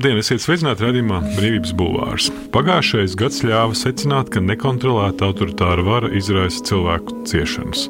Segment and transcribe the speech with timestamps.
[0.00, 2.30] Labdien, esiet sveicināti redzamā Brīvības Bulvārs.
[2.54, 7.82] Pagājušais gads ļāva secināt, ka nekontrolēta autoritāra vara izraisa cilvēku ciešanas.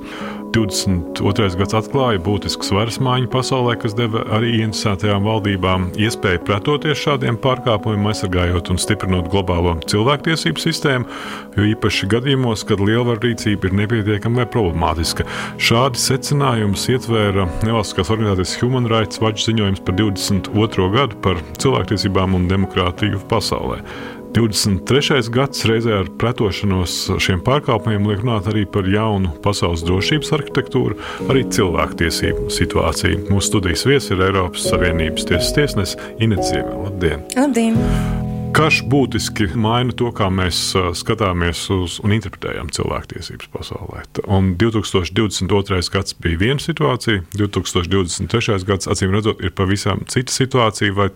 [0.50, 1.56] 22.
[1.60, 8.08] gads atklāja būtisku varas maiņu pasaulē, kas deva arī interesētajām valdībām iespēju pretoties šādiem pārkāpumiem,
[8.10, 11.08] aizsargājot un stiprinot globālo cilvēktiesību sistēmu,
[11.56, 15.26] jo īpaši gadījumos, kad lielvaru rīcība ir nepietiekama vai problemātiska.
[15.62, 20.90] Šādi secinājums ietvēra nevalstiskās organizācijas Human Rights Watch ziņojums par 22.
[20.96, 23.84] gadu par cilvēktiesībām un demokrātiju pasaulē.
[24.34, 25.30] 23.
[25.34, 31.44] gads reizē ar pretošanos šiem pārkāpumiem liek runāt arī par jaunu pasaules drošības arhitektūru, arī
[31.56, 33.26] cilvēktiesību situāciju.
[33.32, 36.80] Mūsu studijas viesis ir Eiropas Savienības tiesas tiesnesis Inês Ziemē.
[36.86, 37.28] Labdien!
[37.36, 38.19] Labdien!
[38.50, 44.02] Karš būtiski maina to, kā mēs skatāmies uz un interpretējam cilvēktiesības pasaulē.
[44.26, 45.78] Un 2022.
[45.94, 48.58] gads bija viena situācija, 2023.
[48.66, 50.96] gads, acīm redzot, ir pavisam cita situācija.
[50.98, 51.08] Vai,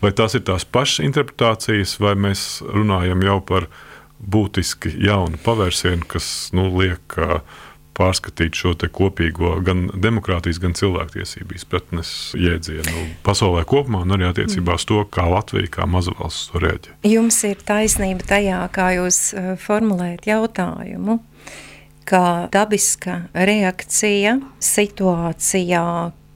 [0.00, 3.68] vai tās ir tās pašas interpretācijas, vai mēs runājam jau par
[4.18, 7.42] būtiski jaunu pavērsienu, kas nu, liek uh,
[7.98, 14.86] pārskatīt šo kopīgo gan demokrātijas, gan cilvēktiesību izpratnes jēdzienu pasaulē kopumā, un arī attiecībā uz
[14.88, 16.98] to, kā Latvija, kā maza valsts to rēģē.
[17.10, 21.18] Jums ir taisnība tajā, kā jūs eh, formulējat jautājumu,
[22.08, 22.22] ka
[22.54, 25.88] dabiska reakcija situācijā,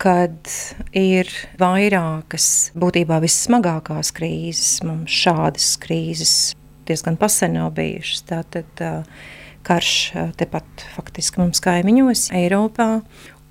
[0.02, 0.50] kad
[0.98, 1.28] ir
[1.62, 6.34] vairākas, būtībā vissmagākās krīzes, mums šādas krīzes
[6.88, 8.24] diezgan pasen nav bijušas.
[8.26, 9.04] Tātad, uh,
[9.66, 9.94] karš
[10.38, 12.88] tepat faktiski mums kaimiņos, Eiropā,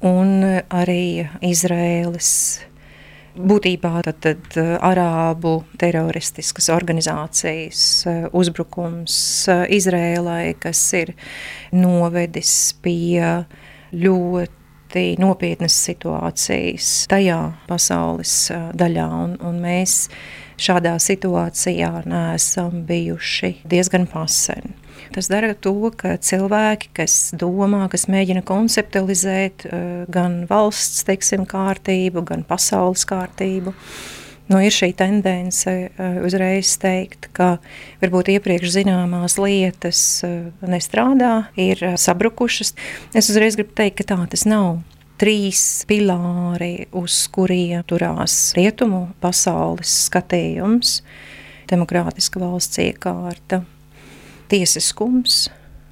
[0.06, 2.34] un arī Izraēlas.
[3.32, 7.84] Būtībā tad, tad arābu teroristiskas organizācijas
[8.36, 9.16] uzbrukums
[9.72, 11.14] Izrēlai, kas ir
[11.72, 13.24] novedis pie
[13.96, 17.40] ļoti nopietnas situācijas tajā
[17.72, 18.36] pasaules
[18.76, 20.10] daļā, un, un mēs
[20.62, 24.76] šādā situācijā neesam bijuši diezgan pasen.
[25.12, 32.24] Tas dara to, ka cilvēki, kas domā, kas mēģina konceptualizēt eh, gan valsts teiksim, kārtību,
[32.32, 33.76] gan pasaules kārtību,
[34.52, 37.54] Nu, ir šī tendence uh, uzreiz teikt, ka
[38.02, 42.74] varbūt iepriekš zināmās lietas uh, nestrādā, ir sabrukušas.
[43.16, 44.82] Es uzreiz gribu teikt, ka tā tas nav.
[45.22, 50.98] Trīs pilāri, uz kuriem turās rietumu pasaules skatījums,
[51.72, 53.62] demokrātiska valsts iekārta,
[54.52, 55.46] tiesiskums,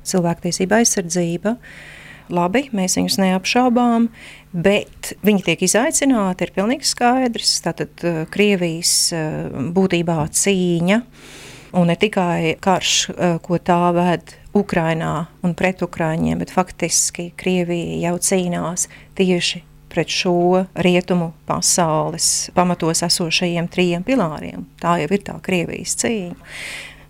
[0.09, 1.55] cilvēktiesība aizsardzība.
[2.29, 4.05] Labi, mēs viņus neapšaubām,
[4.53, 7.55] bet viņi tiek izaicināti, ir pilnīgi skaidrs.
[7.65, 10.99] Tātad uh, Krievijas uh, būtībā cīņa,
[11.79, 15.13] un ne tikai karš, uh, ko tā ved Ukrainā
[15.45, 18.85] un pret Ukraiņiem, bet faktiski Krievija jau cīnās
[19.17, 24.67] tieši pret šo rietumu pasaules pamatos esošajiem trijiem pilāriem.
[24.77, 26.37] Tā jau ir tā Krievijas cīņa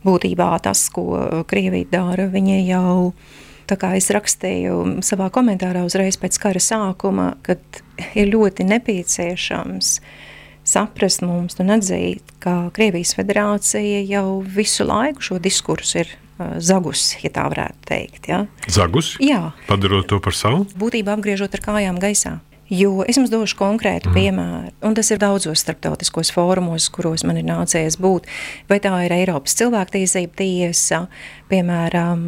[0.06, 3.12] būtībā tas, ko Krievija dara, viņa jau,
[3.70, 7.62] tā kā es rakstīju savā komentārā uzreiz pēc kara sākuma, kad
[8.16, 10.00] ir ļoti nepieciešams
[10.70, 16.12] saprast mums un atzīt, ka Krievijas federācija jau visu laiku šo diskursu ir
[16.64, 18.30] zagus, ja tā varētu teikt.
[18.30, 18.44] Ja?
[18.72, 19.16] Zagus?
[19.24, 19.50] Jā.
[19.68, 20.64] Padarot to par savu?
[20.80, 22.38] Būtībā apgriežot ar kājām gaisā.
[22.70, 24.14] Jo es jums došu konkrētu mm.
[24.14, 28.28] piemēru, un tas ir daudzos starptautiskos fórumos, kuros man ir nācies būt.
[28.70, 31.00] Vai tā ir Eiropas cilvēktiesība tiesa,
[31.50, 32.28] piemēram,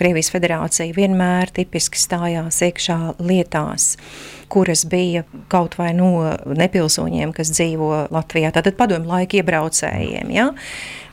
[0.00, 3.92] Krievijas federācija vienmēr tipiski stājās iekšā lietās,
[4.50, 5.22] kuras bija
[5.52, 10.48] kaut vai no nepilsoņiem, kas dzīvo Latvijā, tātad padomu laika iebraucējiem, ja?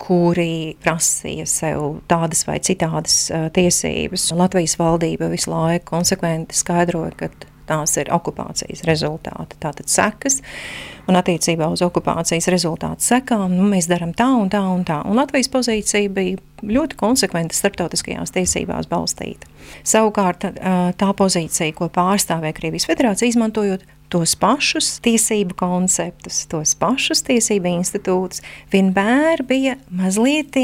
[0.01, 4.31] kuri prasīja sev tādas vai citādas tiesības.
[4.39, 7.29] Latvijas valdība visu laiku konsekventi skaidroja, ka
[7.67, 10.41] tās ir okupācijas rezultāti, tātad sekas.
[11.07, 14.99] Un attiecībā uz okupācijas rezultātu sekām nu, mēs darām tā un tā un tā.
[15.07, 19.47] Un Latvijas pozīcija bija ļoti konsekventa starptautiskajās tiesībās balstīta.
[19.87, 20.43] Savukārt
[20.99, 28.43] tā pozīcija, ko pārstāvēja Krievijas federācija, izmantojot tos pašus tiesību konceptus, tos pašus tiesību institūtus,
[28.71, 30.55] vienmēr bija mazliet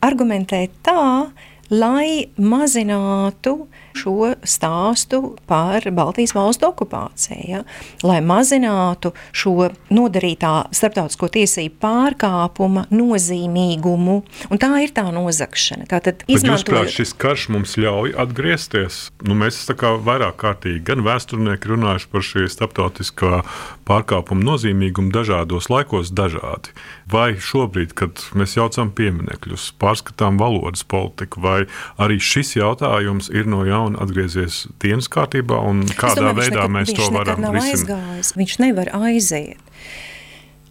[0.00, 1.30] argumentēt tā,
[1.70, 7.62] lai mazinātu šo stāstu par Baltijas valstu okupāciju, ja?
[8.06, 14.16] lai mazinātu šo nodarītā starptautisko tiesību pārkāpuma nozīmīgumu.
[14.50, 15.88] Un tā ir tā nozagšana.
[15.90, 16.92] Tātad, izmantojot...
[16.94, 19.02] Šis karš mums ļauj atgriezties.
[19.26, 23.42] Nu, mēs kā vairāk kārtīgi gan vēsturnieki runājuši par šī starptautiskā
[23.88, 26.74] pārkāpuma nozīmīgumu dažādos laikos dažādi.
[27.10, 31.58] Vai šobrīd, kad mēs jaucam pieminekļus, pārskatām valodas politiku, vai
[32.00, 36.92] arī šis jautājums ir no jauna atgriezies dienas kārtībā, un kādā domāju, veidā nekad, mēs
[36.96, 38.34] to varam risināt?
[38.40, 39.80] Viņš nevar aiziet.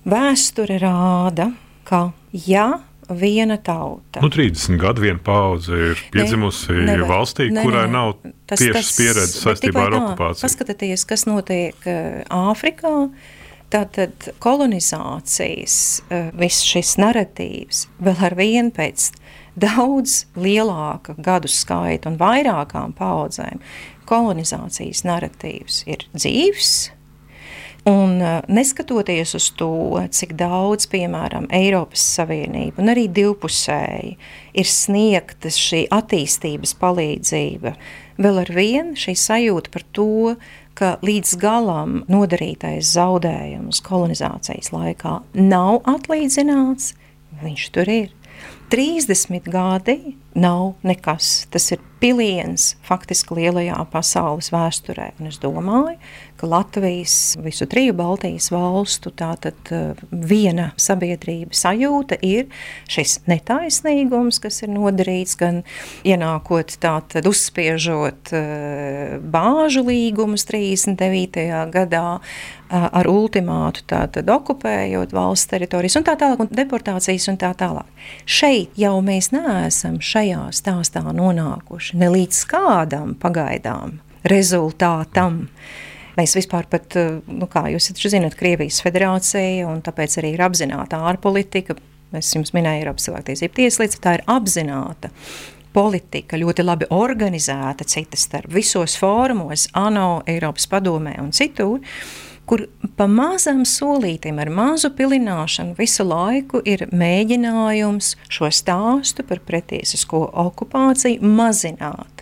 [0.09, 1.51] Vēsture rāda,
[1.87, 2.69] ka ja
[3.09, 4.21] viena tauta.
[4.21, 7.97] Nu, 30 gadu viena paudze ir piedzimusi ne, nevar, valstī, ne, kurai ne, ne.
[7.97, 8.13] nav
[8.49, 10.45] tas, tiešas pieredzes saistībā ar okupāciju.
[10.45, 11.89] Paskatieties, kas notiek
[12.29, 12.95] Āfrikā.
[13.69, 15.73] Tātad kolonizācijas,
[16.39, 19.11] viss šis narratīvs vēl ar vienu pēc
[19.61, 23.63] daudz lielāka gadu skaita un vairākām paudzēm
[24.09, 26.73] kolonizācijas narratīvs ir dzīves,
[27.87, 34.17] Un uh, neskatoties uz to, cik daudz, piemēram, Eiropas Savienība un arī divpusēji
[34.59, 37.73] ir sniegta šī attīstības palīdzība,
[38.19, 40.35] vēl ar vienu šī sajūta par to,
[40.75, 46.93] ka līdz galam nodarītais zaudējums kolonizācijas laikā nav atlīdzināts,
[47.43, 48.13] viņš tur ir.
[48.69, 51.47] 30 gadi nav nekas.
[51.49, 55.11] Tas ir piliens faktiski lielajā pasaules vēsturē.
[55.19, 55.97] Un es domāju,
[56.39, 62.45] ka Latvijas, visu triju Baltijas valstu tātad eh, viena sabiedrība sajūta ir
[62.87, 65.63] šis netaisnīgums, kas ir nodarīts gan
[66.07, 71.43] ienākot tātad uzspiežot eh, bāžu līgumus 39.
[71.73, 77.51] gadā eh, ar ultimātu tātad okupējot valsts teritorijas un tā tālāk un deportācijas un tā
[77.59, 78.07] tālāk.
[78.23, 85.43] Šeit jau mēs neesam šajā stāstā nonākuši ne līdz kādam pagaidām rezultātam.
[85.43, 85.87] Mm
[86.19, 90.99] Mēs vispār, pat, eh, nu, kā jūs zināt, Krievijas federācija un tāpēc arī ir apzināta
[91.07, 91.77] ārpolitika.
[92.11, 95.11] Es jums minēju, Eiropas cilvēktiesību tieslīdz, tā ir apzināta
[95.73, 101.79] politika, ļoti labi organizēta, citas starp visos fórumos, ANO, Eiropas padomē un citur,
[102.49, 102.65] kur
[102.97, 111.21] pa mazam solītim ar mazu pilināšanu visu laiku ir mēģinājums šo stāstu par pretiesisko okupāciju
[111.21, 112.18] mazināt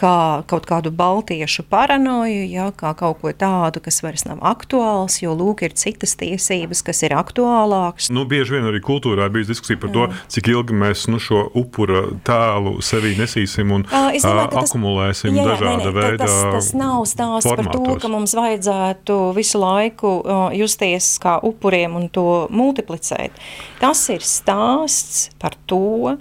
[0.00, 5.34] kā kaut kādu baltiešu paranoju, ja, kā kaut ko tādu, kas vairs nav aktuāls, jo
[5.36, 8.10] lūk, ir citas tiesības, kas ir aktuālākas.
[8.14, 12.06] Nu, bieži vien arī kultūrā bija diskusija par to, cik ilgi mēs nu, šo upura
[12.26, 16.20] tēlu sevī nesīsim un uh, domāju, tas, akumulēsim jā, jā, dažāda veida.
[16.24, 17.72] Tas, tas nav stāsts formātos.
[17.76, 23.36] par to, ka mums vajadzētu visu laiku uh, justies kā upuriem un to multiplicēt.
[23.80, 26.16] Tas ir stāsts par to,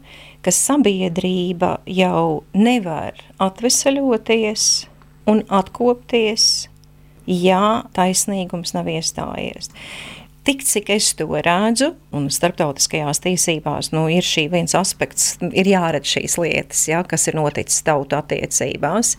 [0.46, 4.66] ka sabiedrība jau nevar atvesaļoties
[5.30, 6.70] un atkopties,
[7.30, 9.70] ja taisnīgums nav iestājies.
[10.48, 16.10] Tik cik es to redzu, un starptautiskajās tiesībās nu, ir šī viens aspekts, ir jāredz
[16.16, 19.14] šīs lietas, ja, kas ir noticis tautu attiecībās.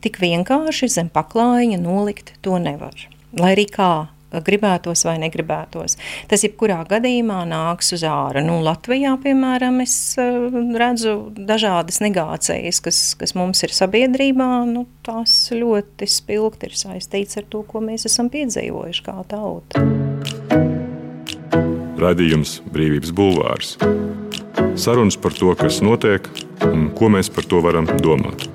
[0.00, 2.94] Tik vienkārši zem paklājiņa nolikt to nevar.
[3.36, 3.90] Lai arī kā
[4.40, 5.98] gribētos vai negribētos.
[6.30, 8.42] Tas jebkurā gadījumā nāks uz ārā.
[8.44, 10.48] Nu, Latvijā, piemēram, es eh,
[10.80, 14.50] redzu dažādas negācijas, kas, kas mums ir sabiedrībā.
[14.70, 19.82] Nu, tās ļoti spilgti ir saistīts ar to, ko mēs esam piedzīvojuši kā tauta.
[22.02, 23.76] Radījums Brīvības Bulvārs.
[24.80, 26.26] Sarunas par to, kas notiek
[26.66, 28.48] un ko mēs par to varam domāt.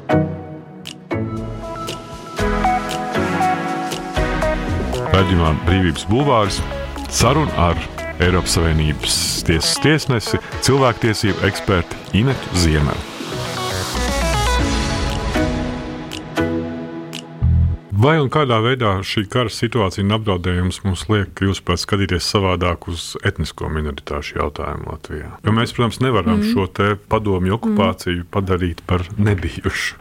[5.17, 6.59] Raidījumā Brīvības Bulvārs
[7.09, 7.79] saruna ar
[8.21, 13.16] Eiropas Savienības tiesas tiesnesi, cilvēktiesību eksperti Inetu Ziemeli.
[17.97, 23.15] Vai un kādā veidā šī kara situācija un apdraudējums mums liek, jūsuprāt, skatīties savādāk uz
[23.25, 25.31] etnisko minoritāšu jautājumu Latvijā?
[25.41, 26.51] Jo mēs, protams, nevaram mm.
[26.53, 28.27] šo padomju okupāciju mm.
[28.35, 29.97] padarīt par nebijušu.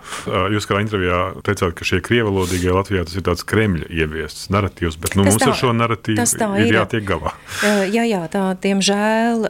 [0.52, 5.16] Jūs kā intervijā teicāt, ka šie krievalodīgie Latvijā tas ir tāds Kremļa ieviests narratīvs, bet
[5.16, 7.32] nu, mums tā, ar šo narratīvu ir, ir jātiek galā.
[7.64, 9.48] Jā, jā, tā, diemžēl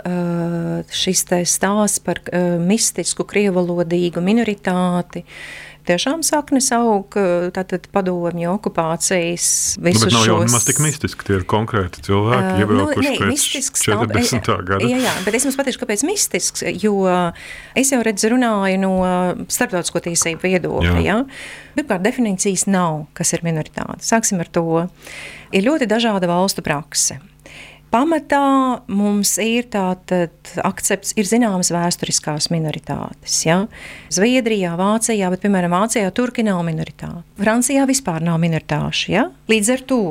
[0.94, 2.22] šis stāsts par
[2.62, 5.26] mistisku krievalodīgu minoritāti
[5.88, 7.16] tiešām saknes aug,
[7.56, 9.48] tātad padomju okupācijas
[9.82, 10.56] visu nu, nav šos...
[10.56, 14.50] jau tik mistiski, tie ir konkrēti cilvēki, uh, iebraukuši nu, pēc 40.
[14.50, 14.90] Nav, gada.
[14.90, 17.06] Jā, jā, bet es jums pateikšu, kāpēc mistisks, jo
[17.76, 18.92] es jau redzu runāju no
[19.52, 21.06] starptautisko tiesību viedokļa, jā.
[21.06, 21.20] jā.
[21.76, 24.00] Pirmkārt, definīcijas nav, kas ir minoritāte.
[24.06, 24.66] Sāksim ar to.
[25.54, 27.20] Ir ļoti dažāda valstu prakse
[27.92, 33.38] pamatā mums ir tāds akcepts, ir zināmas vēsturiskās minoritātes.
[33.46, 33.62] Ja?
[34.12, 37.24] Zviedrijā, Vācijā, bet, piemēram, Vācijā turki nav minoritāte.
[37.40, 39.12] Francijā vispār nav minoritāšu.
[39.14, 39.28] Ja?
[39.50, 40.02] Līdz ar to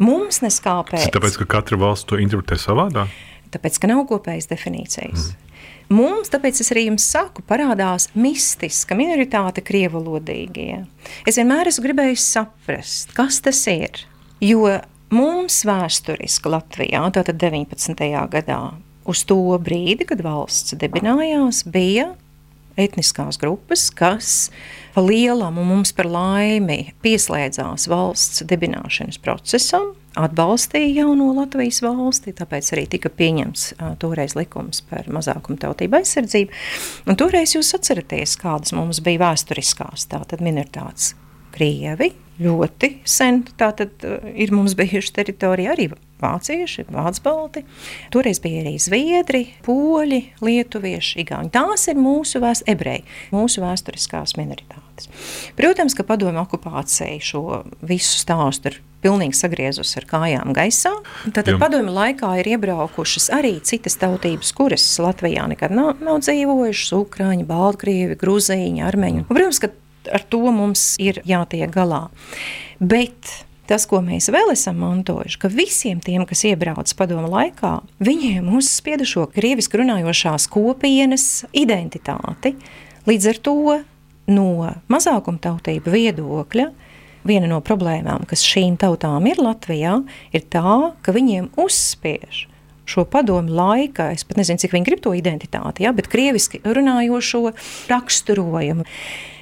[0.00, 1.10] mums neskāpēc.
[1.14, 3.12] Tāpēc, ka katra valsts to interpretē savādāk?
[3.50, 5.30] Tāpēc, ka nav kopējas definīcijas.
[5.30, 5.46] Mm.
[5.90, 10.84] Mums, tāpēc es arī jums saku, parādās mistiska minoritāte, krievalodīgie.
[11.26, 14.04] Es vienmēr esmu gribējis saprast, kas tas ir.
[14.38, 14.76] Jo
[15.10, 17.98] Mums vēsturiski Latvijā, tātad 19.
[18.30, 18.60] gadā,
[19.10, 22.12] uz to brīdi, kad valsts dibinājās, bija
[22.78, 24.50] etniskās grupas, kas
[24.94, 32.70] pa lielam un mums par laimi pieslēdzās valsts dibināšanas procesam, atbalstīja jauno Latvijas valsti, tāpēc
[32.76, 36.54] arī tika pieņemts uh, toreiz likums par mazākumu tautību aizsardzību.
[37.10, 41.16] Un toreiz jūs atceraties, kādas mums bija vēsturiskās tātad minoritātes.
[41.54, 45.90] Krievi ļoti sen, tātad uh, ir mums bijuši teritorija arī
[46.20, 47.62] vācieši, vācu balti.
[48.12, 51.52] Toreiz bija arī zviedri, poļi, lietuvieši, igauni.
[51.54, 55.08] Tās ir mūsu vēst, ebreji, mūsu vēsturiskās minoritātes.
[55.56, 60.92] Protams, ka padomju okupācija šo visu stāstu ir pilnīgi sagriezusi ar kājām gaisā.
[61.32, 67.48] Tad padomju laikā ir iebraukušas arī citas tautības, kuras Latvijā nekad nav, nav dzīvojušas- Ukrāņi,
[67.48, 69.24] Baltkrievi, Gruzīņi, Armeņi.
[69.24, 69.72] Un, protams, ka
[70.08, 72.08] ar to mums ir jātiek galā.
[72.80, 78.48] Bet tas, ko mēs vēl esam mantojuši, ka visiem tiem, kas iebrauc padomu laikā, viņiem
[78.58, 82.56] uzspieda šo krievisku runājošās kopienas identitāti.
[83.06, 83.58] Līdz ar to
[84.30, 84.50] no
[84.90, 86.70] mazākumtautību viedokļa
[87.26, 89.98] viena no problēmām, kas šīm tautām ir Latvijā,
[90.32, 92.46] ir tā, ka viņiem uzspiež
[92.90, 97.44] šo padomu laika, es pat nezinu, cik viņi grib to identitāti, ja, bet krieviski runājošo
[97.90, 98.86] raksturojumu.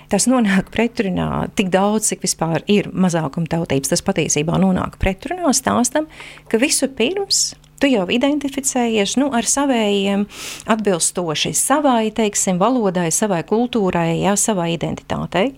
[0.09, 3.93] Tas nonāk pretrunā tik daudz, cik vispār ir mazākuma tautības.
[3.93, 6.09] Tas patiesībā nonāk pretrunā stāstam,
[6.49, 10.25] ka visu pirms Tu jau identificējies nu, ar saviem,
[10.67, 15.53] atbilstoši savai, teiksim, valodai, savai kultūrai, jā, savai identitātei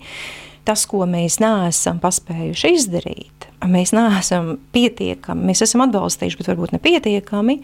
[0.67, 7.57] tas, ko mēs neesam paspējuši izdarīt, mēs neesam pietiekami, mēs esam atbalstījuši, bet varbūt nepietiekami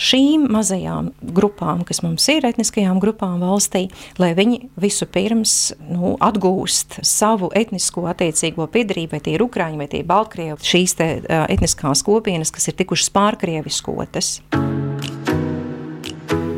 [0.00, 3.86] šīm mazajām grupām, kas mums ir, etniskajām grupām valstī,
[4.20, 9.90] lai viņi visu pirms nu, atgūst savu etnisko attiecīgo piedarību, vai tie ir Ukraiņi, vai
[9.90, 14.38] tie ir Baltkrievi, šīs te, uh, etniskās kopienas, kas ir tikušas pārkrieviskotas.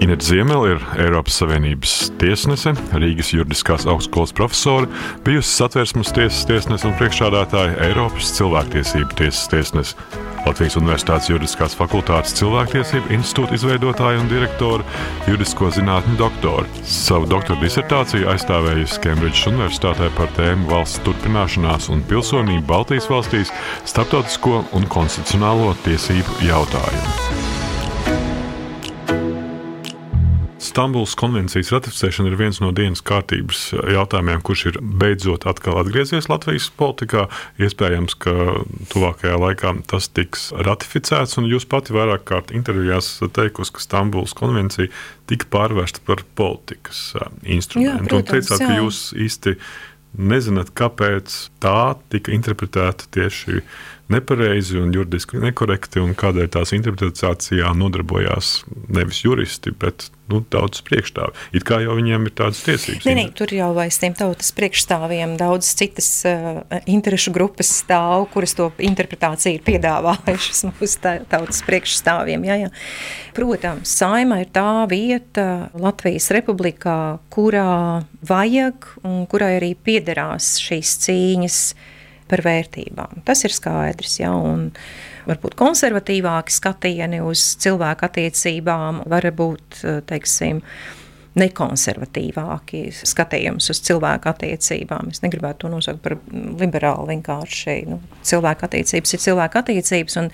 [0.07, 4.87] Inês Ziemela ir Eiropas Savienības tiesnese, Rīgas juridiskās augstskolas profesore,
[5.27, 9.99] bijusi satversmes tiesas tiesnese un priekšstādātāja Eiropas cilvēktiesību tiesas tiesnese.
[10.47, 14.87] Latvijas Universitātes Juridiskās fakultātes cilvēktiesību institūta izveidotāja un direktora,
[15.27, 16.71] juridisko zinātņu doktora.
[16.87, 23.51] Savu doktora disertāciju aizstāvējusi Kembridžas Universitātē par tēmu valsts turpināšanās un pilsonību Baltijas valstīs,
[23.91, 27.57] starptautisko un konstitucionālo tiesību jautājumu.
[30.77, 36.67] Stambulas konvencijas ratificēšana ir viens no dienas kārtības jautājumiem, kurš ir beidzot atkal atgriezies Latvijas
[36.77, 37.23] politikā.
[37.57, 38.35] Iespējams, ka
[38.93, 44.93] tuvākajā laikā tas tiks ratificēts, un jūs pati vairāk kārt intervijās teikusi, ka Stambulas konvencija
[45.33, 47.07] tika pārvērsta par politikas
[47.41, 47.89] instrumentu.
[47.89, 48.69] Jā, protams, un teicāt, jā.
[48.69, 49.57] ka jūs īsti
[50.29, 51.81] nezināt, kāpēc tā
[52.13, 53.65] tika interpretēta tieši
[54.13, 58.61] nepareizi un juridiski nekorekti, un kādēļ tās interpretācijā nodarbojās
[58.95, 61.35] nevis juristi, bet nu, tautas priekšstāvi.
[61.57, 63.07] It kā jau viņiem ir tādas tiesības.
[63.07, 68.55] Nē, nē, tur jau aiz tiem tautas priekšstāviem daudz citas uh, interešu grupas stāv, kuras
[68.59, 72.47] to interpretāciju ir piedāvājušas mūsu tautas priekšstāviem.
[72.47, 72.71] Jā, jā.
[73.37, 81.61] Protams, saima ir tā vieta Latvijas republikā, kurā vajag un kurai arī piederās šīs cīņas
[82.31, 83.23] par vērtībām.
[83.27, 84.19] Tas ir skaidrs.
[84.21, 84.33] Ja,
[85.27, 90.63] varbūt konservatīvāki skatieni uz cilvēku attiecībām, varbūt teiksim,
[91.37, 95.13] nekonservatīvāki skatījums uz cilvēku attiecībām.
[95.13, 100.31] Es negribētu to nosaukt par liberālu, vienkārši nu, cilvēku attiecības ir cilvēku attiecības, un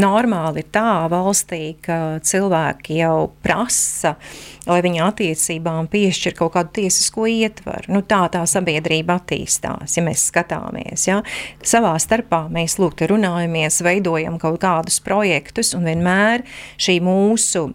[0.00, 4.16] normāli ir tā valstī, ka cilvēki jau prasa
[4.68, 7.92] lai viņa attiecībām piešķir kaut kādu tiesisko ietvaru.
[7.94, 11.06] Nu, tā tā sabiedrība attīstās, ja mēs skatāmies.
[11.08, 11.20] Ja?
[11.64, 16.44] Savā starpā mēs lūk, runājamies, veidojam kaut kādus projektus, un vienmēr
[16.80, 17.68] šī mūsu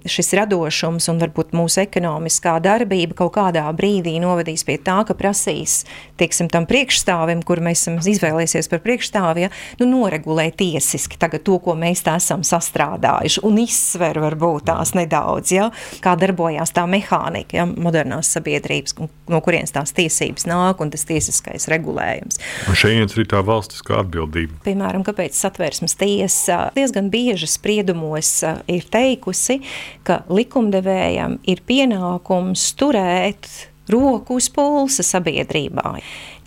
[0.44, 5.82] radošums un varbūt mūsu ekonomiskā darbība kaut kādā brīdī novadīs pie tā, ka prasīs
[6.22, 9.52] tieksim, tam priekšstāvim, kur mēs esam izvēlējušies par priekšstāvu, ja?
[9.82, 15.70] nu, noregulēt tiesiski to, ko mēs tā esam sastrādājuši, un izsver varbūt tās nedaudz, ja?
[16.04, 18.96] kā darbojās tā tā mehānika, ja, modernās sabiedrības,
[19.32, 22.40] no kurienes tās tiesības nāk un tas tiesiskais regulējums.
[22.70, 24.60] Un šeit ir tā valstiskā atbildība.
[24.66, 29.62] Piemēram, kāpēc satversmes tiesa diezgan bieži spriedumos ir teikusi,
[30.08, 33.50] ka likumdevējam ir pienākums turēt
[33.92, 35.98] roku uz pulsa sabiedrībā.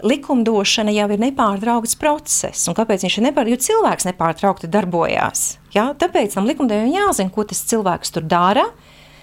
[0.06, 3.66] Likumdošana jau ir nepārtraukts process, un kāpēc viņš ir nepārtraukts?
[3.66, 5.46] Jo cilvēks nepārtraukti darbojās.
[5.76, 5.90] Ja?
[5.98, 8.66] Tāpēc tam likumdevējam jāzina, ko tas cilvēks tur dara,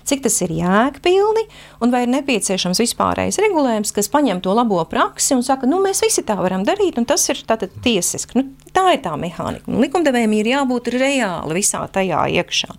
[0.08, 1.46] cik tas ir jēgpilni
[1.84, 6.04] un vai ir nepieciešams vispārējais regulējums, kas paņem to labo praksi un saka, nu, mēs
[6.06, 8.40] visi tā varam darīt, un tas ir tātad tiesiski.
[8.40, 9.70] Nu, tā ir tā mehānika.
[9.72, 12.70] Nu, likumdevējiem ir jābūt reāli visā tajā iekšā.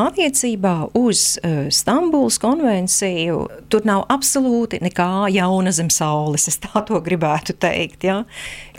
[0.00, 3.40] Attiecībā uz uh, Stambulas konvenciju
[3.72, 8.06] tur nav absolūti nekā jauna zem saules, es tā to gribētu teikt.
[8.08, 8.22] Ja?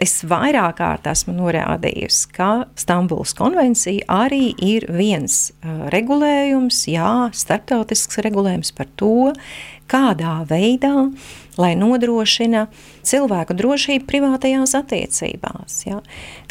[0.01, 7.94] Es vairāk kārt esmu norādījusi, ka Stambulas konvencija arī ir viens uh, regulējums, jā, starptautisks
[8.25, 9.31] regulējums par to,
[9.91, 10.95] kādā veidā
[11.57, 12.65] lai nodrošina
[13.05, 15.81] cilvēku drošību privātajās attiecībās.
[15.87, 16.01] Ja?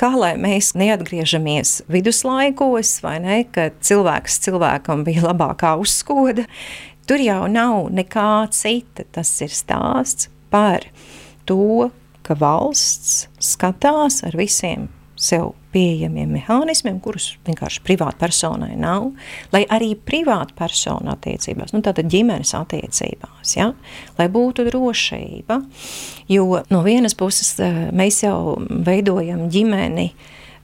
[0.01, 6.47] Kā lai mēs neatgriežamies viduslaikos, vai ne, kad cilvēks cilvēkam bija labākā uzskoda,
[7.09, 9.07] tur jau nav nekā cita.
[9.15, 10.89] Tas ir stāsts par
[11.49, 11.91] to,
[12.25, 14.89] ka valsts skatās ar visiem
[15.21, 19.11] sev pieejamiem mehānismiem, kurus vienkārši privāta personai nav,
[19.54, 23.73] lai arī privāta persona attiecībās, nu tātad ģimenes attiecībās, ja,
[24.19, 25.61] lai būtu drošība,
[26.33, 30.11] jo no vienas puses eh, mēs jau veidojam ģimeni,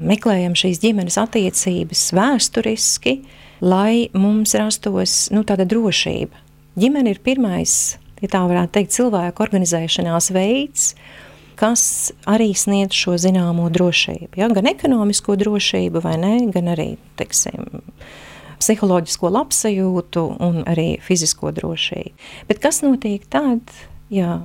[0.00, 3.18] meklējam šīs ģimenes attiecības vēsturiski,
[3.60, 6.46] lai mums rastos nu, tāda drošība.
[6.80, 10.94] Ģimene ir pirmais, ja tā varētu teikt, cilvēku organizēšanās veids,
[11.60, 14.32] kas arī sniedz šo zināmo drošību.
[14.40, 14.48] Ja?
[14.52, 17.82] Gan ekonomisko drošību, ne, gan arī teiksim,
[18.60, 22.30] psiholoģisko labsajūtu un arī fizisko drošību.
[22.48, 23.60] Bet kas notiek tad,
[24.12, 24.40] ja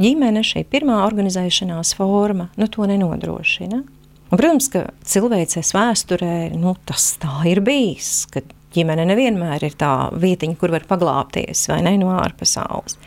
[0.00, 3.82] ģimene, šī pirmā organizēšanās forma, nu, to nenodrošina?
[4.28, 8.44] Un, protams, ka cilvēces vēsturē nu, tas tā ir bijis, ka
[8.76, 12.98] ģimene nevienmēr ir tā vietiņa, kur var paglāpties vai ne no ārpasaules.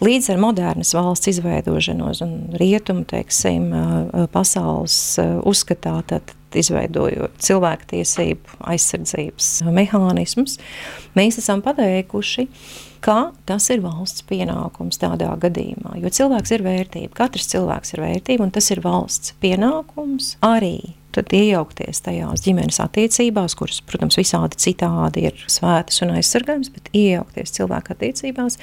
[0.00, 3.68] Līdz ar modernas valsts izveidošanos un rietumu teiksim,
[4.32, 4.94] pasaules
[5.44, 10.56] uzskatā, tad izveidojot cilvēktiesību aizsardzības mehānismus,
[11.18, 12.46] mēs esam pateikuši,
[13.04, 15.98] ka tas ir valsts pienākums tādā gadījumā.
[16.00, 21.32] Jo cilvēks ir vērtība, katrs cilvēks ir vērtība, un tas ir valsts pienākums arī tad
[21.36, 27.94] iejaukties tajās ģimenes attiecībās, kuras, protams, visādi citādi ir svētas un aizsargājums, bet iejaukties cilvēku
[27.94, 28.58] attiecībās,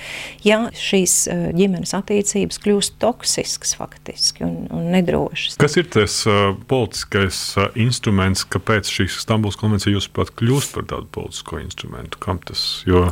[0.47, 5.57] ja šīs eh, ģimenes attiecības kļūst toksiskas faktiski un, un nedrošas.
[5.61, 10.87] Kas ir tas uh, politiskais uh, instruments, kāpēc šīs Stambuls konvencija jūs pat kļūst par
[10.93, 12.21] tādu politisko instrumentu?
[12.23, 12.67] Kam tas?
[12.87, 13.07] Jo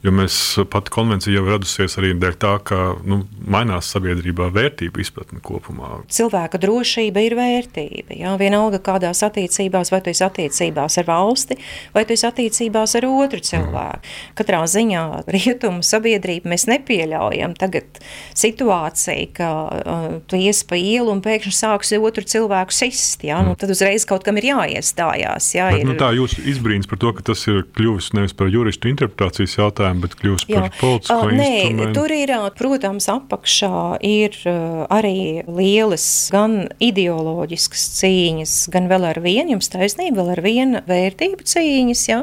[0.00, 0.34] Jo mēs
[0.72, 3.18] pat konvencija jau radusies arī dēļ tā, ka nu,
[3.52, 5.98] mainās sabiedrībā vērtība izpratne kopumā.
[6.08, 8.16] Cilvēka drošība ir vērtība.
[8.16, 11.58] Jā, vienalga kādās attiecībās, vai tu esi attiecībās ar valsti,
[11.92, 14.00] vai tu esi attiecībās ar otru cilvēku.
[14.00, 14.32] Mm.
[14.40, 15.02] Katrā ziņā
[15.36, 18.00] rietumu sabiedrība mēs nepieļaujam tagad
[18.40, 23.20] situāciju, ka uh, tu ies pa ielu un pēkšņi sāksi otru cilvēku sist.
[23.28, 23.60] Jā, nu, mm.
[23.60, 25.52] tad uzreiz kaut kam ir jāiestājās.
[25.58, 25.92] Jā, Bet, ir...
[25.92, 29.89] nu, tā jūs izbrīns par to, ka tas ir kļuvis nevis par juristu interpretācijas jautājumu,
[29.90, 30.72] jautājumu, bet kļūst par Jā.
[30.80, 31.92] politisko uh, nē.
[31.94, 39.56] Tur ir, protams, apakšā ir uh, arī lielas gan ideoloģiskas cīņas, gan vēl ar vienu,
[39.56, 42.22] jums taisnība, vēl ar vienu vērtību cīņas, ja?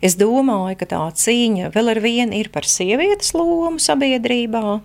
[0.00, 4.78] Es domāju, ka tā cīņa vēl ar vienu ir par sievietes lomu sabiedrībā,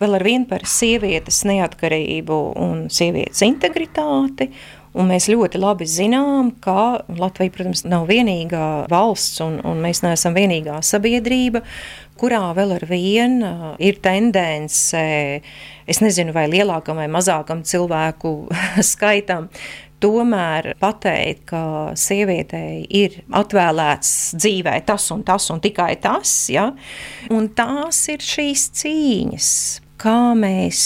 [0.00, 4.50] vēl ar vienu par sievietes neatkarību un sievietes integritāti,
[4.96, 10.36] Un mēs ļoti labi zinām, ka Latvija, protams, nav vienīgā valsts, un, un mēs neesam
[10.36, 11.60] vienīgā sabiedrība,
[12.16, 15.02] kurā vēl ar vienu uh, ir tendence,
[15.84, 18.32] es nezinu, vai lielākam vai mazākam cilvēku
[18.92, 19.50] skaitam,
[20.00, 21.62] tomēr pateikt, ka
[21.98, 26.70] sievietei ir atvēlēts dzīvē tas un tas un tikai tas, ja?
[27.32, 29.48] un tās ir šīs cīņas,
[30.00, 30.82] kā mēs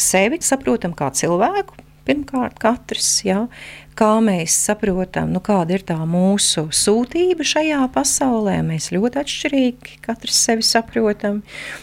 [0.00, 3.46] sevi saprotam kā cilvēku, Pirmkārt, katrs, ja,
[3.96, 8.58] kā mēs saprotam, nu, kāda ir tā mūsu sūtība šajā pasaulē.
[8.66, 11.40] Mēs ļoti atšķirīgi katrs sevi saprotam.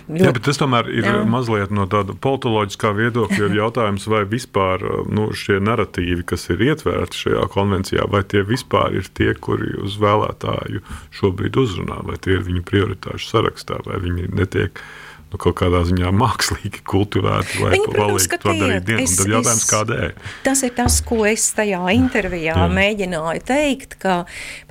[0.10, 1.18] Ļoti, jā, bet tas tomēr ir jā.
[1.26, 7.48] mazliet no tāda politoloģiskā viedokļa jautājums, vai vispār nu, šie narratīvi, kas ir ietverti šajā
[7.56, 10.84] konvencijā, vai tie vispār ir tie, kuri uz vēlētāju
[11.18, 14.84] šobrīd uzrunā, vai tie ir viņu prioritāšu sarakstā, vai viņi netiek
[15.32, 19.04] nu, kaut kādā ziņā mākslīgi kultivēti, lai protams, to darītu dienu.
[19.06, 20.10] Es, tad jautājums, kādēļ?
[20.44, 22.68] Tas ir tas, ko es tajā intervijā jā.
[22.76, 24.16] mēģināju teikt, ka,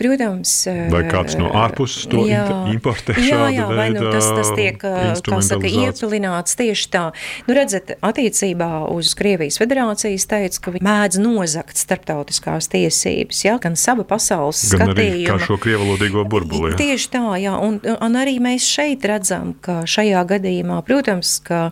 [0.01, 0.53] protams...
[0.93, 2.45] Vai kāds no ārpuses to jā,
[2.75, 7.05] importē jā, jā, vai nu tas, tas tiek, kā saka, iepilināts tieši tā.
[7.49, 13.79] Nu, redzat, attiecībā uz Krievijas federācijas teica, ka viņi mēdz nozakt starptautiskās tiesības, jā, gan
[13.81, 14.95] sava pasaules gan skatījuma.
[14.95, 16.77] Gan arī kā šo krievalodīgo burbuli.
[16.81, 21.71] Tieši tā, jā, un, un arī mēs šeit redzam, ka šajā gadījumā gadījumā, protams, ka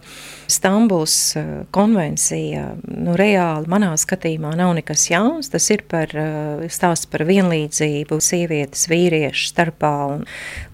[0.48, 5.50] Stambuls eh, konvencija nu, reāli manā skatījumā nav nekas jauns.
[5.52, 10.24] Tas ir par uh, stāsts par vienlīdzību sievietes, vīriešu starpā un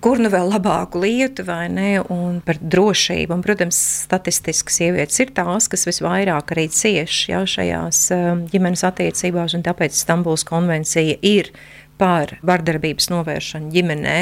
[0.04, 3.34] kur nu vēl labāku lietu vai ne, un par drošību.
[3.34, 9.56] Un, protams, statistiski sievietes ir tās, kas visvairāk arī cieš jā, šajās uh, ģimenes attiecībās,
[9.56, 11.54] un tāpēc Stambuls konvencija ir
[12.00, 14.18] par vardarbības novēršanu ģimenē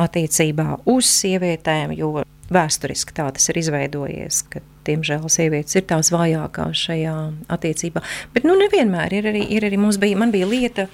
[0.00, 2.22] attiecībā uz sievietēm, jo
[2.52, 7.14] vēsturiski tā tas ir izveidojies, ka, diemžēl, sievietes ir tās vājākās šajā
[7.54, 8.02] attiecībā.
[8.34, 10.88] Bet, nu, nevienmēr ir arī, ir arī mums bija, bija lieta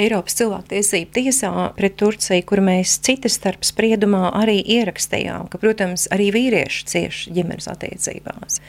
[0.00, 6.30] Eiropas cilvēktiesību tiesā pret Turciju, kur mēs citas starp spriedumā arī ierakstījām, ka, protams, arī
[6.34, 8.60] vīrieši cieši ģimenes attiecībās.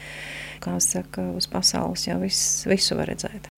[0.62, 3.50] Kā saka, uz pasaules jau viss, visu var redzēt.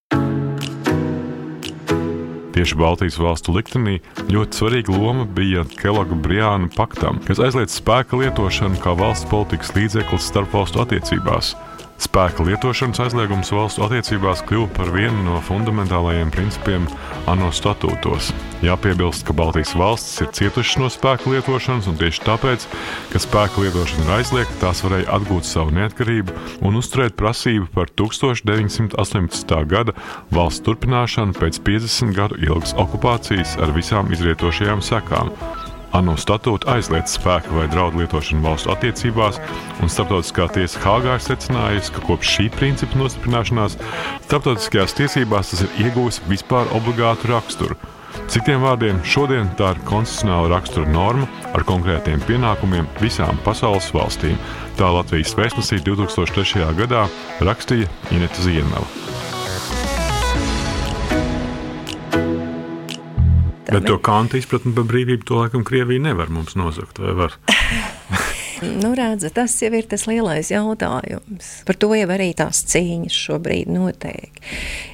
[2.58, 4.00] Tieši Baltijas valstu liktenī
[4.34, 10.26] ļoti svarīga loma bija Keloga Briāna paktam, kas aizliedz spēka lietošanu kā valsts politikas līdzeklis
[10.32, 11.52] starpvalstu attiecībās.
[11.98, 16.84] Spēka lietošanas aizliegums valstu attiecībās kļuva par vienu no fundamentālajiem principiem
[17.26, 18.30] ANO statūtos.
[18.62, 22.66] Jāpiebilst, ka Baltijas valstis ir cietušas no spēka lietošanas, un tieši tāpēc,
[23.10, 26.36] ka spēka lietošana ir aizliegta, tās varēja atgūt savu neatkarību
[26.70, 29.56] un uzturēt prasību par 1918.
[29.66, 29.96] gada
[30.30, 35.34] valsts turpināšanu pēc 50 gadu ilgas okupācijas ar visām izrietošajām sekām.
[35.96, 39.40] ANO statūta aizliedz spēku vai draudu lietošanu valstu attiecībās,
[39.82, 43.78] un Startautiskā tiesa Hāgā ir secinājusi, ka kopš šī principa nostiprināšanās
[44.26, 47.78] starptautiskajās tiesībās tas ir iegūs vispār obligātu raksturu.
[48.28, 54.36] Citiem vārdiem, šodien tā ir konstitucionāla rakstura norma ar konkrētiem pienākumiem visām pasaules valstīm.
[54.80, 56.68] Tā Latvijas vēstnesī 2003.
[56.82, 57.06] gadā
[57.44, 59.17] rakstīja Ineta
[63.68, 63.80] Ziemela.
[63.80, 67.36] Bet to kanta izpratni par brīvību to laikam Krievija nevar mums nozagt, vai var?
[68.58, 71.50] Nu, redz, tas jau ir tas lielais jautājums.
[71.62, 74.40] Par to jau arī tās cīņas šobrīd notiek.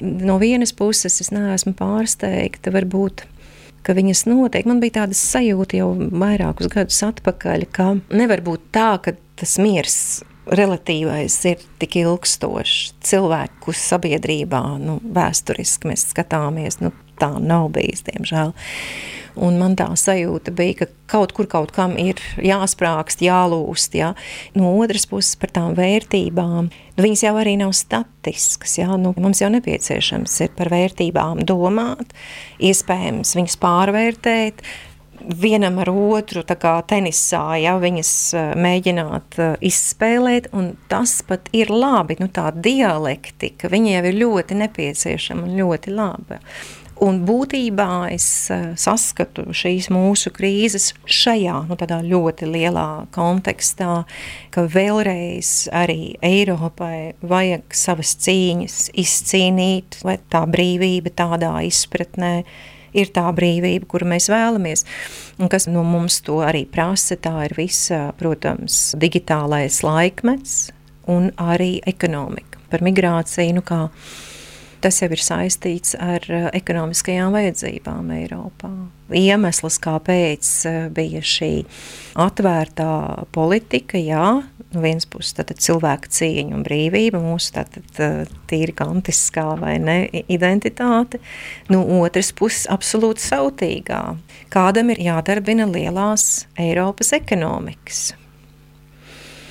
[0.05, 3.23] No vienas puses, es neesmu pārsteigta, varbūt,
[3.81, 4.69] ka viņas notiek.
[4.69, 9.97] Man bija tāda sajūta jau vairākus gadus atpakaļ, ka nevar būt tā, ka tas miers
[10.45, 12.93] relatīvais ir tik ilgstošs.
[13.01, 18.55] Cilvēku sabiedrībā, nu, vēsturiski mēs skatāmies, nu, tā nav bijis, diemžēl.
[19.35, 23.97] Un man tā sajūta bija, ka kaut kur kaut kam ir jāsprāgst, jālūst.
[23.99, 24.13] Ja?
[24.55, 28.77] No otras puses, par tām vērtībām, nu, viņas jau arī nav statiskas.
[28.79, 28.95] Ja?
[28.95, 32.15] Nu, mums jau nepieciešams ir par vērtībām domāt,
[32.63, 34.63] iespējams viņas pārvērtēt,
[35.25, 41.49] vienam ar otru, tā kā tenisā, ja viņas eh, mēģināt uh, izspēlēt, un tas pat
[41.55, 46.41] ir labi, nu tā dialektika, jau ir ļoti nepieciešama un ļoti laba.
[47.03, 54.05] Un būtībā es uh, saskatu šīs mūsu krīzes šajā nu, ļoti lielā kontekstā,
[54.55, 62.45] ka vēlreiz arī Eiropai vajag savas cīņas izcīnīt, lai tā brīvība tādā izpratnē
[62.95, 64.85] ir tā brīvība, kuru mēs vēlamies.
[65.39, 70.69] Un kas no mums to arī prasa, tā ir visa, protams, digitālais laikmets
[71.11, 72.63] un arī ekonomika.
[72.71, 73.83] Par migrāciju, nu kā
[74.85, 78.69] tas jau ir saistīts ar ekonomiskajām vajadzībām Eiropā.
[79.15, 80.51] Iemesls, kāpēc
[80.93, 81.49] bija šī
[82.21, 82.91] atvērtā
[83.33, 84.27] politika, jā,
[84.75, 87.87] no vienas puses tātad, cilvēka cieņa un brīvība, mūsu tātad,
[88.49, 91.21] tīri kantiskā vai ne identitāte,
[91.73, 94.03] no otras puses absolūti sautīgā.
[94.53, 98.11] Kādam ir jādarbina lielās Eiropas ekonomikas.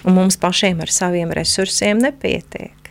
[0.05, 2.84] Un mums pašiem ar saviem resursiem nepietiek.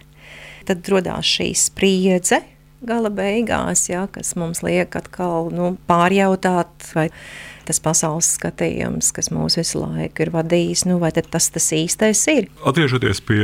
[0.67, 2.41] Tad radās šī spriedze,
[2.84, 7.10] gala beigās, ja, kas mums liek atkal nu, pārjautāt, vai
[7.63, 12.49] tas pasaules skatījums, kas mūs visu laiku ir vadījis, nu, vai tas tas īstais ir.
[12.67, 13.39] Atgriežoties pie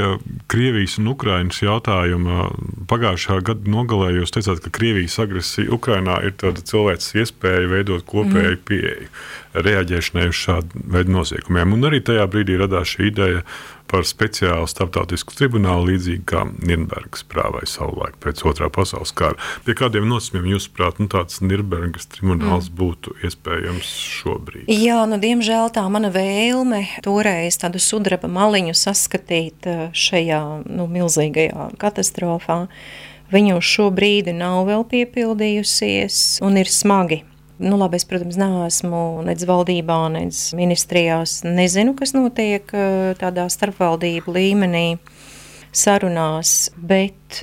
[0.52, 2.50] Krievijas un Ukrainas jautājuma,
[2.92, 8.58] pagājušā gada nogalē jūs teicāt, ka Krievijas agresija Ukrainā ir tāda cilvēks iespēja veidot kopēju
[8.58, 8.66] mm.
[8.68, 9.12] pieeju
[9.54, 11.76] reaģēšanai uz šādu veidu noziegumiem.
[11.76, 13.44] Un arī tajā brīdī radās šī ideja
[13.90, 19.40] par speciālu starptautisku tribunālu, līdzīgi kā Nīderlandes prāvai savulaik pēc otrā pasaules kara.
[19.66, 22.78] Pie kādiem nosacījumiem, jūsuprāt, nu, tāds Nīderlandes tribunāls mm.
[22.78, 24.70] būtu iespējams šobrīd?
[24.70, 31.72] Jā, nu, diemžēl tā mana vēlme toreiz tādu sudraba maliņu saskatīt eh, šajā nu, milzīgajā
[31.82, 32.66] katastrofā.
[33.34, 37.24] Viņu šobrīd nav vēl piepildījusies un ir smagi
[37.60, 41.42] Nu, labi, es, protams, neesmu nec valdībā, nec ministrijās.
[41.44, 44.86] Nezinu, kas notiek eh, tādā starpvaldību līmenī
[45.76, 47.42] sarunās, bet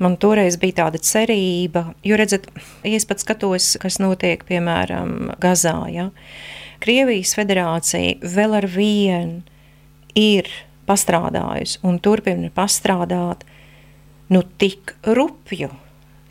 [0.00, 2.48] man toreiz bija tāda cerība, jo, redzat,
[2.86, 6.08] ja es pat skatos, kas notiek, piemēram, Gazā, ja,
[6.80, 9.42] Krievijas federācija vēl ar vienu
[10.16, 10.48] ir
[10.88, 13.44] pastrādājusi un turpina pastrādāt
[14.32, 15.68] nu tik rupju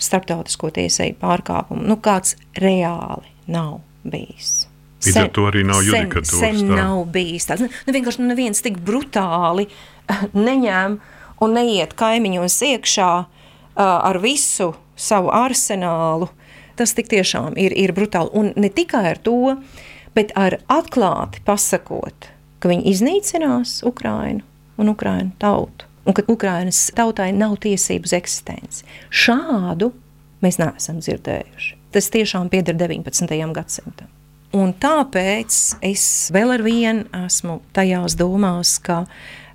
[0.01, 4.67] starptautisko tiesību pārkāpumu, nu, kāds reāli nav bijis.
[5.05, 6.41] Līdz ar to arī nav judikatūras.
[6.41, 7.63] Sen, sen nav bijis tāds.
[7.65, 9.67] Nu, nu, vienkārši nu, neviens tik brutāli
[10.47, 10.97] neņem
[11.45, 13.27] un neiet kaimiņos iekšā uh,
[13.77, 16.31] ar visu savu arsenālu.
[16.77, 18.33] Tas tik tiešām ir, ir brutāli.
[18.37, 19.55] Un ne tikai ar to,
[20.17, 22.29] bet ar atklāti pasakot,
[22.61, 24.45] ka viņi iznīcinās Ukrainu
[24.77, 25.86] un Ukrainu tautu.
[26.07, 28.85] Un ka Ukrainas tautai nav tiesības eksistenci.
[29.11, 29.91] Šādu
[30.43, 31.73] mēs neesam dzirdējuši.
[31.91, 33.33] Tas tiešām pieder 19.
[33.55, 34.07] gadsimtam.
[34.55, 39.03] Un tāpēc es vēl ar vienu esmu tajās domās, ka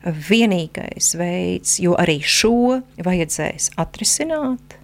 [0.04, 4.76] vienīgais veids, jo arī šo vajadzēs atrisināt,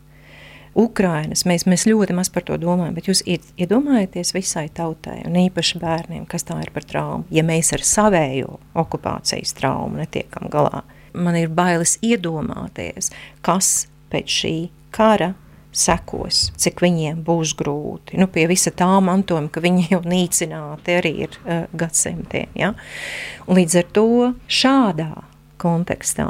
[0.79, 5.81] Ukrainas, mēs, mēs ļoti maz par to domājam, bet jūs iedomājaties visai tautai, un īpaši
[5.83, 7.27] bērniem, kas tā ir par traumu.
[7.35, 13.13] Ja mēs ar savējo okupācijas traumu netiekam galā, man ir bailes iedomāties,
[13.45, 14.57] kas pēc šī
[14.95, 15.35] kara
[15.79, 18.19] sekos, cik viņiem būs grūti.
[18.19, 22.55] Nu, pie visa tā mantojuma, ka viņi jau nīcināti arī ir uh, gadsimtiem.
[22.59, 22.73] Ja?
[23.47, 24.09] Un līdz ar to
[24.49, 25.13] šādā
[25.61, 26.29] kontekstā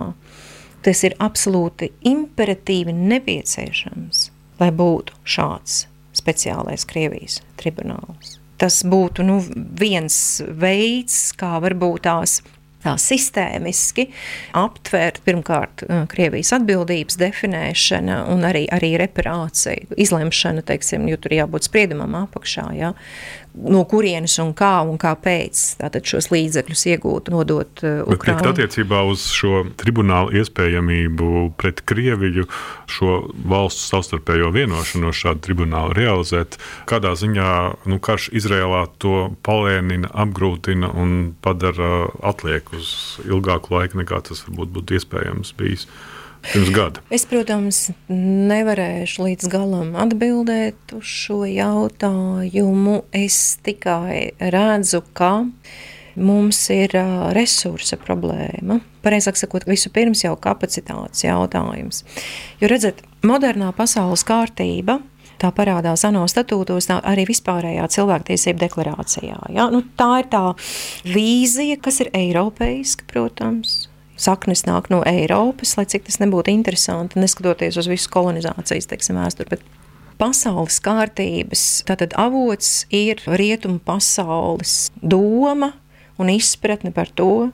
[0.84, 4.28] tas ir absolūti imperatīvi nepieciešams,
[4.60, 5.86] lai būtu šāds
[6.16, 8.38] speciālais Krievijas tribunāls.
[8.58, 9.38] Tas būtu nu,
[9.78, 12.40] viens veids, kā varbūt tās
[12.84, 14.08] tā sistēmiski
[14.58, 21.68] aptvērt pirmkārt uh, Krievijas atbildības definēšana un arī, arī reparācija, izlemšana, teiksim, jo tur jābūt
[21.68, 22.94] spriedumam apakšā, ja,
[23.66, 28.42] no kurienes un kā un kāpēc tātad šos līdzekļus iegūt, nodot uh, Ukraiņai.
[28.42, 32.46] Bet attiecībā uz šo tribunālu iespējamību pret Krieviju,
[32.90, 33.18] šo
[33.48, 36.58] valsts savstarpējo vienošanos šādu tribunālu realizēt,
[36.90, 37.50] kādā ziņā
[37.90, 42.92] nu, karš Izrēlā to palēnina, apgrūtina un padara atliek uz
[43.26, 45.88] ilgāku laiku nekā tas varbūt būtu iespējams bijis
[46.46, 47.02] pirms gada?
[47.14, 53.02] Es, protams, nevarēšu līdz galam atbildēt uz šo jautājumu.
[53.16, 55.32] Es tikai redzu, ka
[56.18, 56.96] mums ir
[57.36, 58.80] resursa problēma.
[59.04, 62.02] Pareizāk sakot, vispirms jau kapacitātes jautājums.
[62.62, 64.98] Jo redzat, modernā pasaules kārtība
[65.38, 69.38] tā parādās ANO statūtos, arī vispārējā cilvēktiesību deklarācijā.
[69.54, 69.68] Ja?
[69.70, 70.42] Nu, tā ir tā
[71.06, 73.84] vīzija, kas ir eiropeiska, protams,
[74.18, 79.60] saknes nāk no Eiropas, lai cik tas nebūtu interesanti, neskatoties uz visu kolonizācijas teiksim, vēsturi.
[80.18, 85.72] Pasaules kārtības tātad avots ir rietumu pasaules doma
[86.18, 87.50] un izpratne par to,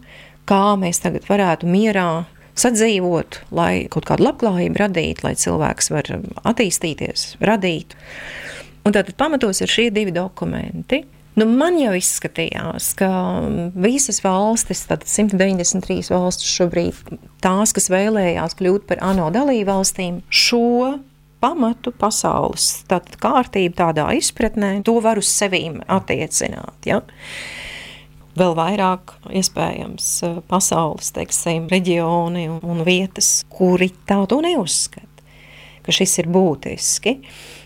[0.48, 2.24] kā mēs tagad varētu mierā
[2.58, 6.08] sadzīvot, lai kaut kādu labklājību radītu, lai cilvēks var
[6.46, 7.96] attīstīties, radīt.
[8.84, 11.02] Un tātad pamatos ir šie divi dokumenti.
[11.34, 13.08] Nu, man jau izskatījās, ka
[13.74, 20.94] visas valstis, tātad 193 valstis šobrīd, tās, kas vēlējās kļūt par ANO dalību valstīm, šo
[21.42, 26.86] pamatu pasaules tātad kārtību tādā izpratnē, to var uz sevīm attiecināt.
[26.86, 27.02] Ja?
[28.38, 30.12] Vēl vairāk, iespējams,
[30.50, 35.13] pasaules teiksim, reģioni un vietas, kuri tā to neuzskata
[35.84, 37.18] ka šis ir būtiski,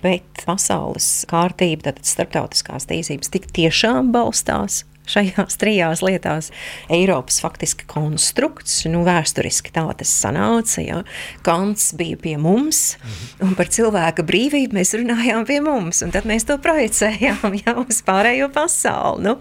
[0.03, 6.51] bet pasaules kārtība, tātad starptautiskās tiesības, tik tiešām balstās šajās trijās lietās
[6.93, 11.03] Eiropas faktiski konstrukts, nu, vēsturiski tā tas sanāca, ja
[11.47, 12.97] Kants bija pie mums,
[13.45, 18.01] un par cilvēka brīvību mēs runājām pie mums, un tad mēs to projicējām jau uz
[18.07, 19.25] pārējo pasauli.
[19.29, 19.37] Nu,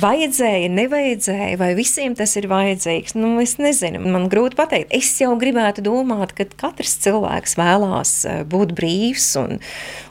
[0.00, 4.92] vajadzēja, nevajadzēja, vai visiem tas ir vajadzīgs, nu, es nezinu, man grūti pateikt.
[4.96, 9.58] Es jau gribētu domāt, ka katrs cilvēks vēlās eh, būt brīvs un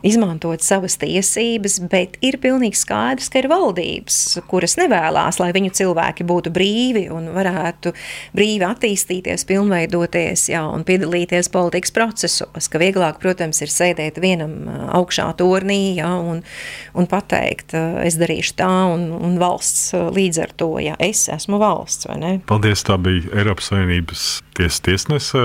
[0.06, 5.72] izmantot savas tiesības, bet ir pilnīgi skaidrs, ka ir valdības, kuras kuras nevēlas, lai viņu
[5.74, 7.94] cilvēki būtu brīvi un varētu
[8.36, 12.70] brīvi attīstīties, pilnveidoties jā, un piedalīties politikas procesos.
[12.70, 16.44] Ka vieglāk, protams, ir sēdēt vienam augšā tornī jā, un,
[16.94, 22.08] un pateikt, es darīšu tā, un, un valsts līdz ar to, ja es esmu valsts.
[22.46, 25.44] Paldies, tā bija Eiropas Savienības tiesas tiesnese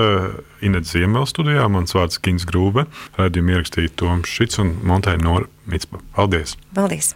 [0.61, 1.65] Inets Ziemels studijā.
[1.71, 2.85] Mans vārds Kins Grūbe.
[3.19, 6.03] Raidījumu ierakstīja Toms Šits un Monteja Nora Mitspa.
[6.15, 6.57] Paldies!
[6.77, 7.15] Paldies!